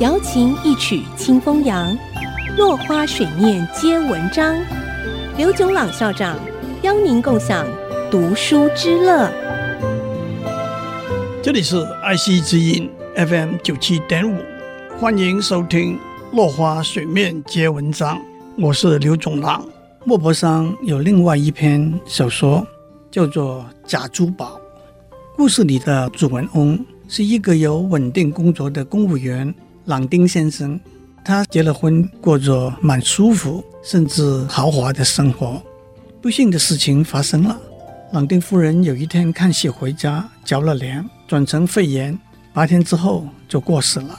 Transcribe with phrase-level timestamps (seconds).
[0.00, 1.96] 瑶琴一曲清风扬，
[2.58, 4.52] 落花水面皆文章。
[5.38, 6.36] 刘炯朗校长
[6.82, 7.64] 邀您共享
[8.10, 9.30] 读书之乐。
[11.40, 14.36] 这里是爱惜之音 FM 九七点五，
[14.98, 15.96] 欢迎收听
[16.32, 18.18] 《落花水面皆文章》，
[18.58, 19.64] 我是刘炯朗。
[20.04, 22.66] 莫泊桑有另外一篇小说，
[23.12, 24.56] 叫做《假珠宝》。
[25.36, 29.54] 故事里的主人翁是一个有稳定工作的公务员。
[29.86, 30.80] 朗丁先生，
[31.22, 35.62] 他结了婚，过着蛮舒服甚至豪华的生活。
[36.22, 37.60] 不幸的事情发生了，
[38.12, 42.18] 朗丁夫人有一天看戏回家，着了凉，转成肺炎，
[42.54, 44.18] 八天之后就过世了。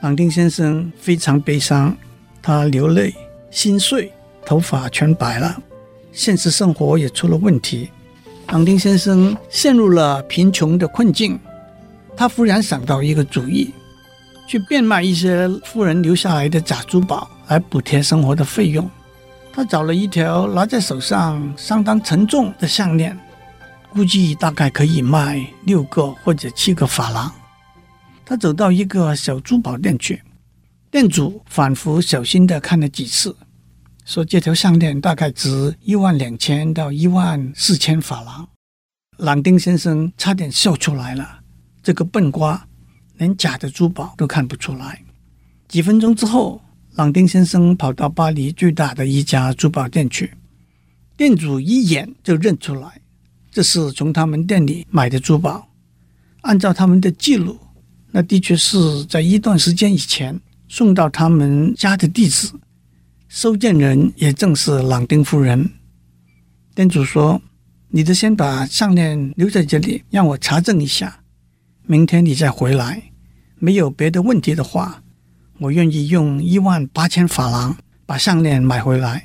[0.00, 1.96] 朗丁先生非常悲伤，
[2.42, 3.14] 他流泪、
[3.48, 4.12] 心碎，
[4.44, 5.56] 头发全白了，
[6.10, 7.90] 现实生活也出了问题。
[8.48, 11.38] 朗丁先生陷入了贫穷的困境，
[12.16, 13.72] 他忽然想到一个主意。
[14.50, 18.90] 去变卖一些富人留下来的假珠宝来补贴生活的费用。
[19.52, 23.16] 他找了一条拿在手上相当沉重的项链，
[23.90, 27.32] 估计大概可以卖六个或者七个法郎。
[28.24, 30.20] 他走到一个小珠宝店去，
[30.90, 33.36] 店主反复小心地看了几次，
[34.04, 38.48] 说这条项链大概值一万两千到一万四千法郎。
[39.18, 41.38] 朗丁先生差点笑出来了，
[41.84, 42.66] 这个笨瓜。
[43.20, 45.00] 连假的珠宝都看不出来。
[45.68, 46.60] 几分钟之后，
[46.94, 50.32] 朗丁先生跑到巴黎最大的一家珠宝店去，
[51.16, 53.00] 店主一眼就认出来，
[53.50, 55.68] 这是从他们店里买的珠宝。
[56.40, 57.58] 按照他们的记录，
[58.10, 62.50] 那的确是在一段时间以前送到他们家的地址。
[63.28, 65.70] 收件人也正是朗丁夫人。
[66.74, 67.40] 店主说
[67.92, 71.20] ：“你就先把项链留在这里，让我查证一下，
[71.86, 73.02] 明天你再回来。”
[73.62, 75.02] 没有别的问题的话，
[75.58, 79.22] 我愿意用一万八千法郎把项链买回来。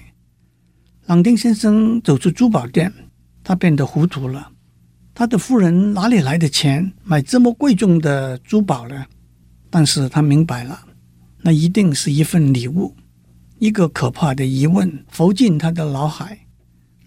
[1.05, 2.92] 朗丁先生走出珠宝店，
[3.45, 4.52] 他变得糊涂了。
[5.14, 9.05] 他的夫人哪里来的钱买这么贵重的珠宝呢？
[9.70, 10.82] 但是他明白了，
[11.42, 12.93] 那一定是一份礼物。
[13.59, 16.38] 一个可怕的疑问浮进他的脑海：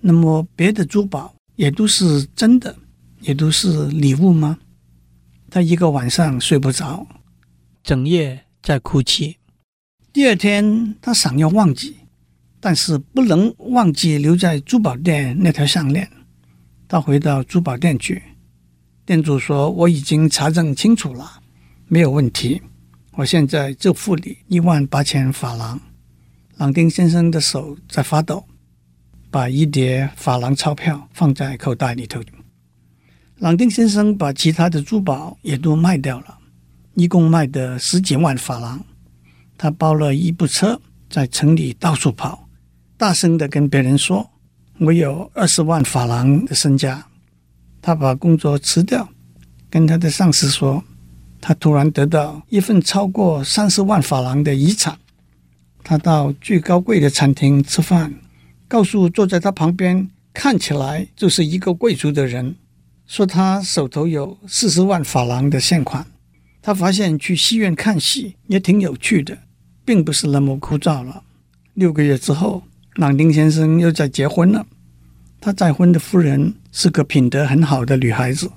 [0.00, 2.74] 那么别的珠宝也都是真的，
[3.20, 4.58] 也都是礼物吗？
[5.50, 7.06] 他一个晚上睡不着。
[7.88, 9.38] 整夜在哭泣。
[10.12, 11.96] 第二天，他想要忘记，
[12.60, 16.06] 但是不能忘记留在珠宝店那条项链。
[16.86, 18.22] 他回到珠宝店去，
[19.06, 21.40] 店主说：“我已经查证清楚了，
[21.86, 22.60] 没有问题。
[23.12, 25.80] 我现在就付你一万八千法郎。”
[26.58, 28.44] 朗丁先生的手在发抖，
[29.30, 32.20] 把一叠法郎钞票放在口袋里头。
[33.38, 36.37] 朗丁先生把其他的珠宝也都卖掉了。
[36.98, 38.84] 一共卖的十几万法郎，
[39.56, 42.48] 他包了一部车，在城里到处跑，
[42.96, 44.28] 大声的跟别人说
[44.80, 47.06] ：“我有二十万法郎的身家。”
[47.80, 49.08] 他把工作辞掉，
[49.70, 50.82] 跟他的上司说
[51.40, 54.98] ：“他突然得到一份超过三十万法郎的遗产。”
[55.84, 58.12] 他到最高贵的餐厅吃饭，
[58.66, 62.56] 告诉坐在他旁边看起来就是一个贵族的人，
[63.06, 66.04] 说他手头有四十万法郎的现款。
[66.60, 69.38] 他发现去戏院看戏也挺有趣的，
[69.84, 71.22] 并不是那么枯燥了。
[71.74, 72.62] 六个月之后，
[72.96, 74.66] 朗丁先生又再结婚了。
[75.40, 78.50] 他再婚的夫人是个品德很好的女孩子，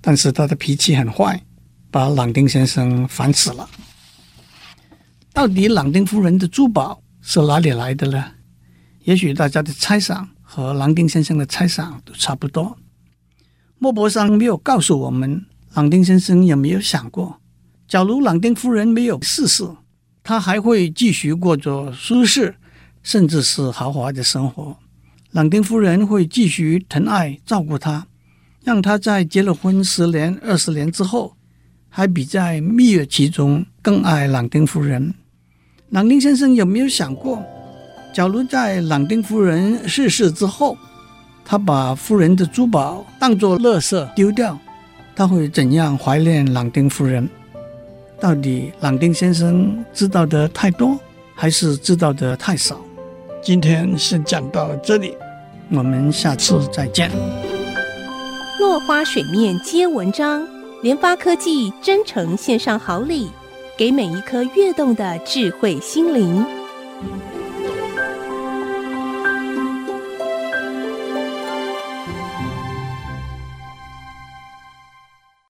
[0.00, 1.40] 但是她的脾气很坏，
[1.90, 3.68] 把朗丁先生烦死了。
[5.34, 8.24] 到底朗丁夫人的珠宝是哪里来的呢？
[9.04, 12.78] 也许大家的猜想和朗丁先生的猜想都差不多。
[13.78, 17.41] 莫泊桑没有告诉我们，朗丁先生有没有想过？
[17.92, 19.68] 假如朗丁夫人没有逝世，
[20.24, 22.54] 他还会继续过着舒适，
[23.02, 24.74] 甚至是豪华的生活。
[25.32, 28.06] 朗丁夫人会继续疼爱照顾他，
[28.64, 31.36] 让他在结了婚十年、二十年之后，
[31.90, 35.12] 还比在蜜月期中更爱朗丁夫人。
[35.90, 37.44] 朗丁先生有没有想过，
[38.14, 40.78] 假如在朗丁夫人逝世之后，
[41.44, 44.58] 他把夫人的珠宝当作垃圾丢掉，
[45.14, 47.28] 他会怎样怀念朗丁夫人？
[48.22, 50.96] 到底朗丁先生知道的太多，
[51.34, 52.80] 还是知道的太少？
[53.42, 55.16] 今天先讲到这里，
[55.72, 57.10] 我们下次再见。
[58.60, 60.46] 落花水面皆文章，
[60.84, 63.28] 联发科技真诚献上好礼，
[63.76, 66.46] 给每一颗跃动的智慧心灵。